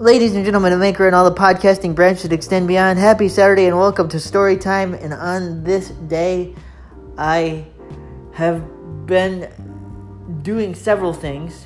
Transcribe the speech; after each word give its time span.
Ladies 0.00 0.36
and 0.36 0.44
gentlemen 0.44 0.72
of 0.72 0.80
Anchor 0.80 1.06
and 1.06 1.14
all 1.16 1.28
the 1.28 1.34
podcasting 1.34 1.92
branches 1.92 2.22
that 2.22 2.32
extend 2.32 2.68
beyond, 2.68 3.00
happy 3.00 3.28
Saturday 3.28 3.66
and 3.66 3.76
welcome 3.76 4.08
to 4.10 4.20
Story 4.20 4.56
Time. 4.56 4.94
And 4.94 5.12
on 5.12 5.64
this 5.64 5.88
day, 5.88 6.54
I 7.16 7.66
have 8.32 8.62
been 9.06 9.50
doing 10.42 10.76
several 10.76 11.12
things. 11.12 11.64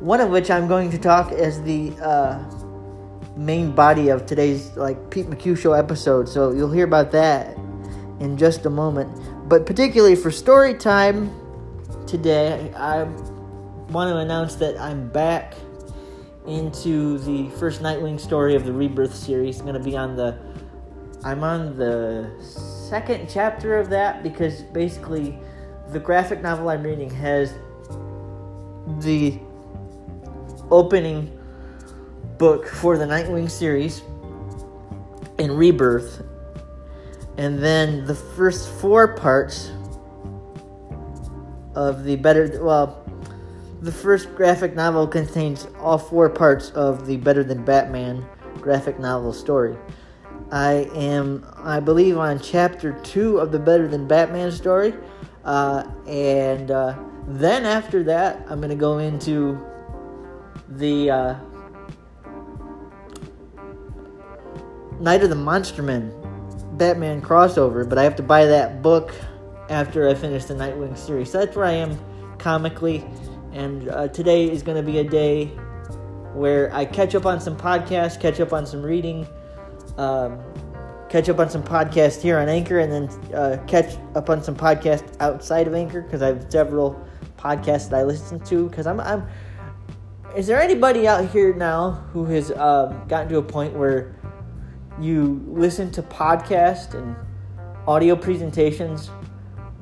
One 0.00 0.20
of 0.20 0.30
which 0.30 0.50
I'm 0.50 0.66
going 0.66 0.90
to 0.90 0.98
talk 0.98 1.30
as 1.30 1.62
the 1.62 1.92
uh, 2.02 2.42
main 3.36 3.76
body 3.76 4.08
of 4.08 4.26
today's 4.26 4.76
like 4.76 5.08
Pete 5.12 5.26
McHugh 5.26 5.56
show 5.56 5.72
episode. 5.72 6.28
So 6.28 6.50
you'll 6.50 6.72
hear 6.72 6.84
about 6.84 7.12
that 7.12 7.56
in 8.18 8.36
just 8.36 8.66
a 8.66 8.70
moment. 8.70 9.48
But 9.48 9.66
particularly 9.66 10.16
for 10.16 10.32
Story 10.32 10.74
Time 10.74 11.32
today, 12.08 12.72
I 12.74 13.04
want 13.92 14.10
to 14.10 14.16
announce 14.16 14.56
that 14.56 14.76
I'm 14.80 15.08
back 15.10 15.54
into 16.46 17.18
the 17.18 17.48
first 17.58 17.82
Nightwing 17.82 18.18
story 18.18 18.54
of 18.54 18.64
the 18.64 18.72
Rebirth 18.72 19.14
series. 19.14 19.58
I'm 19.58 19.66
going 19.66 19.78
to 19.78 19.84
be 19.84 19.96
on 19.96 20.16
the. 20.16 20.38
I'm 21.22 21.44
on 21.44 21.76
the 21.76 22.30
second 22.40 23.28
chapter 23.28 23.78
of 23.78 23.90
that 23.90 24.22
because 24.22 24.62
basically 24.62 25.38
the 25.90 26.00
graphic 26.00 26.40
novel 26.40 26.70
I'm 26.70 26.82
reading 26.82 27.10
has 27.10 27.52
the 29.00 29.38
opening 30.70 31.36
book 32.38 32.66
for 32.66 32.96
the 32.96 33.04
Nightwing 33.04 33.50
series 33.50 34.02
in 35.38 35.52
Rebirth, 35.52 36.22
and 37.36 37.58
then 37.58 38.06
the 38.06 38.14
first 38.14 38.70
four 38.80 39.14
parts 39.14 39.70
of 41.74 42.04
the 42.04 42.16
better. 42.16 42.62
Well, 42.62 43.04
the 43.80 43.92
first 43.92 44.34
graphic 44.34 44.74
novel 44.74 45.06
contains 45.06 45.66
all 45.78 45.98
four 45.98 46.28
parts 46.28 46.70
of 46.70 47.06
the 47.06 47.16
Better 47.16 47.42
Than 47.42 47.64
Batman 47.64 48.26
graphic 48.60 48.98
novel 48.98 49.32
story. 49.32 49.76
I 50.52 50.90
am, 50.94 51.46
I 51.56 51.80
believe, 51.80 52.18
on 52.18 52.40
chapter 52.40 52.92
two 53.00 53.38
of 53.38 53.52
the 53.52 53.58
Better 53.58 53.88
Than 53.88 54.06
Batman 54.06 54.52
story. 54.52 54.94
Uh, 55.44 55.84
and 56.06 56.70
uh, 56.70 56.98
then 57.26 57.64
after 57.64 58.02
that, 58.04 58.44
I'm 58.48 58.58
going 58.58 58.70
to 58.70 58.76
go 58.76 58.98
into 58.98 59.58
the 60.68 61.10
uh, 61.10 61.34
Night 65.00 65.22
of 65.22 65.30
the 65.30 65.36
Monster 65.36 65.82
Men 65.82 66.12
Batman 66.72 67.22
crossover. 67.22 67.88
But 67.88 67.96
I 67.96 68.02
have 68.02 68.16
to 68.16 68.22
buy 68.22 68.44
that 68.44 68.82
book 68.82 69.14
after 69.70 70.08
I 70.08 70.14
finish 70.14 70.44
the 70.44 70.54
Nightwing 70.54 70.98
series. 70.98 71.30
So 71.30 71.38
that's 71.38 71.56
where 71.56 71.64
I 71.64 71.72
am 71.72 71.98
comically. 72.38 73.04
And 73.52 73.88
uh, 73.88 74.08
today 74.08 74.50
is 74.50 74.62
going 74.62 74.76
to 74.76 74.82
be 74.82 74.98
a 74.98 75.04
day 75.04 75.46
where 76.34 76.72
I 76.74 76.84
catch 76.84 77.14
up 77.14 77.26
on 77.26 77.40
some 77.40 77.56
podcasts, 77.56 78.20
catch 78.20 78.40
up 78.40 78.52
on 78.52 78.64
some 78.64 78.82
reading, 78.82 79.26
um, 79.96 80.40
catch 81.08 81.28
up 81.28 81.40
on 81.40 81.50
some 81.50 81.62
podcasts 81.62 82.22
here 82.22 82.38
on 82.38 82.48
Anchor, 82.48 82.78
and 82.78 82.92
then 82.92 83.34
uh, 83.34 83.62
catch 83.66 83.96
up 84.14 84.30
on 84.30 84.42
some 84.42 84.54
podcasts 84.54 85.16
outside 85.20 85.66
of 85.66 85.74
Anchor 85.74 86.02
because 86.02 86.22
I 86.22 86.28
have 86.28 86.46
several 86.48 87.04
podcasts 87.36 87.90
that 87.90 88.00
I 88.00 88.02
listen 88.04 88.38
to. 88.40 88.68
Because 88.68 88.86
I'm, 88.86 89.00
I'm. 89.00 89.26
Is 90.36 90.46
there 90.46 90.60
anybody 90.60 91.08
out 91.08 91.28
here 91.28 91.52
now 91.52 91.92
who 92.12 92.24
has 92.26 92.52
um, 92.52 93.06
gotten 93.08 93.28
to 93.30 93.38
a 93.38 93.42
point 93.42 93.74
where 93.74 94.14
you 95.00 95.44
listen 95.48 95.90
to 95.92 96.02
podcasts 96.02 96.94
and 96.94 97.16
audio 97.88 98.14
presentations 98.14 99.10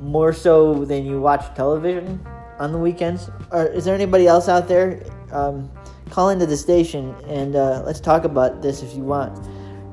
more 0.01 0.33
so 0.33 0.87
than 0.87 1.05
you 1.05 1.21
watch 1.21 1.55
television? 1.55 2.25
On 2.59 2.73
the 2.73 2.79
weekends? 2.79 3.31
Or 3.51 3.67
is 3.67 3.85
there 3.85 3.95
anybody 3.95 4.27
else 4.27 4.49
out 4.49 4.69
there? 4.69 5.03
Um, 5.33 5.71
call 6.11 6.31
into 6.31 6.47
the 6.47 6.57
station 6.57 7.15
and 7.27 7.55
uh, 7.55 7.83
let's 7.85 8.01
talk 8.01 8.25
about 8.25 8.63
this 8.63 8.83
if 8.83 8.95
you 8.95 9.03
want. 9.03 9.39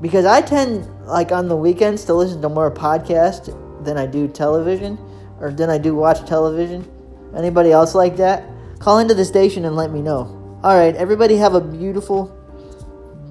Because 0.02 0.26
I 0.26 0.42
tend, 0.42 0.88
like 1.06 1.32
on 1.32 1.48
the 1.48 1.56
weekends, 1.56 2.04
to 2.06 2.14
listen 2.14 2.42
to 2.42 2.50
more 2.50 2.72
podcast 2.72 3.54
than 3.86 3.98
I 3.98 4.06
do 4.06 4.28
television, 4.28 4.98
or 5.40 5.52
than 5.52 5.70
I 5.70 5.78
do 5.78 5.96
watch 5.96 6.26
television. 6.28 6.90
Anybody 7.36 7.72
else 7.72 7.96
like 7.96 8.18
that? 8.18 8.44
Call 8.80 9.00
into 9.00 9.14
the 9.14 9.26
station 9.26 9.66
and 9.66 9.76
let 9.76 9.92
me 9.92 10.02
know. 10.02 10.60
All 10.64 10.78
right, 10.78 10.96
everybody 10.96 11.38
have 11.38 11.54
a 11.54 11.62
beautiful, 11.62 12.28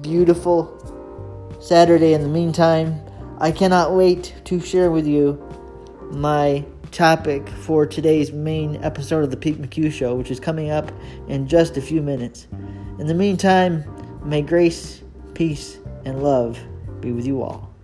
beautiful 0.01 0.71
Saturday 1.61 2.13
in 2.13 2.21
the 2.21 2.29
meantime. 2.29 2.99
I 3.39 3.51
cannot 3.51 3.93
wait 3.93 4.33
to 4.45 4.59
share 4.59 4.91
with 4.91 5.05
you 5.05 5.41
my 6.11 6.65
topic 6.95 7.49
for 7.49 7.85
today's 7.85 8.31
main 8.31 8.81
episode 8.81 9.21
of 9.21 9.29
the 9.29 9.35
Pete 9.35 9.61
McHugh 9.61 9.91
Show, 9.91 10.15
which 10.15 10.31
is 10.31 10.39
coming 10.39 10.71
up 10.71 10.93
in 11.27 11.45
just 11.45 11.75
a 11.75 11.81
few 11.81 12.01
minutes. 12.01 12.47
In 12.99 13.05
the 13.05 13.13
meantime, 13.13 13.83
may 14.23 14.41
grace, 14.41 15.03
peace, 15.33 15.77
and 16.05 16.23
love 16.23 16.57
be 17.01 17.11
with 17.11 17.27
you 17.27 17.43
all. 17.43 17.74